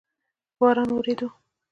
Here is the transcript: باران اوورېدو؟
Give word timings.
باران 0.59 0.89
اوورېدو؟ 0.91 1.27